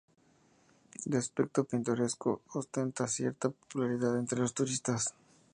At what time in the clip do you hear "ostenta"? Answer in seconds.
2.55-3.05